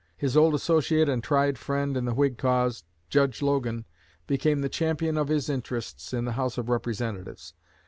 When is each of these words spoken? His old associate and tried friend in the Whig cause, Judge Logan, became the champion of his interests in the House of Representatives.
His 0.17 0.35
old 0.35 0.55
associate 0.55 1.07
and 1.07 1.23
tried 1.23 1.59
friend 1.59 1.95
in 1.95 2.05
the 2.05 2.15
Whig 2.15 2.35
cause, 2.39 2.83
Judge 3.11 3.43
Logan, 3.43 3.85
became 4.25 4.61
the 4.61 4.67
champion 4.67 5.15
of 5.15 5.27
his 5.27 5.47
interests 5.47 6.11
in 6.11 6.25
the 6.25 6.31
House 6.31 6.57
of 6.57 6.69
Representatives. 6.69 7.53